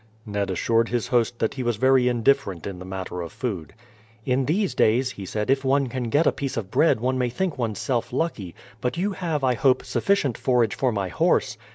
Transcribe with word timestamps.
Ned 0.25 0.49
assured 0.49 0.89
his 0.89 1.09
host 1.09 1.37
that 1.37 1.53
he 1.53 1.61
was 1.61 1.75
very 1.75 2.07
indifferent 2.07 2.65
in 2.65 2.79
the 2.79 2.85
matter 2.85 3.21
of 3.21 3.31
food. 3.31 3.75
"In 4.25 4.45
these 4.47 4.73
days," 4.73 5.11
he 5.11 5.27
said, 5.27 5.51
"if 5.51 5.63
one 5.63 5.89
can 5.89 6.05
get 6.05 6.25
a 6.25 6.31
piece 6.31 6.57
of 6.57 6.71
bread 6.71 6.99
one 6.99 7.19
may 7.19 7.29
think 7.29 7.59
one's 7.59 7.77
self 7.77 8.11
lucky. 8.11 8.55
But 8.81 8.97
you 8.97 9.11
have, 9.11 9.43
I 9.43 9.53
hope, 9.53 9.85
sufficient 9.85 10.39
forage 10.39 10.73
for 10.73 10.91
my 10.91 11.09
horse." 11.09 11.55